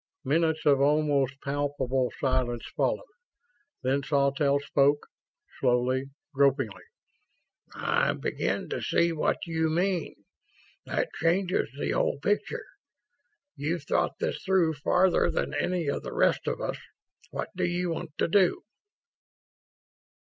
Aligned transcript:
Minutes 0.25 0.65
of 0.65 0.81
almost 0.81 1.39
palpable 1.43 2.09
silence 2.19 2.65
followed. 2.75 3.05
Then 3.83 4.01
Sawtelle 4.01 4.59
spoke... 4.59 5.05
slowly, 5.59 6.05
gropingly. 6.33 6.81
"I 7.75 8.11
begin 8.13 8.67
to 8.69 8.81
see 8.81 9.11
what 9.11 9.37
you 9.45 9.69
mean... 9.69 10.15
that 10.87 11.13
changes 11.19 11.69
the 11.79 11.91
whole 11.91 12.17
picture. 12.19 12.65
You've 13.55 13.83
thought 13.83 14.17
this 14.19 14.43
through 14.43 14.73
farther 14.73 15.29
than 15.29 15.53
any 15.53 15.85
of 15.85 16.01
the 16.01 16.13
rest 16.15 16.47
of 16.47 16.59
us... 16.59 16.79
what 17.29 17.49
do 17.55 17.63
you 17.65 17.91
want 17.91 18.09
to 18.17 18.27
do?" 18.27 18.63